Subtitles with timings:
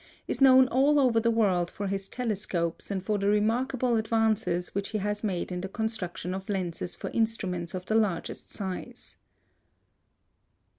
[0.27, 4.89] is known all over the world for his telescopes and for the remarkable advances which
[4.89, 9.17] he has made in the construction of lenses for instruments of the largest size.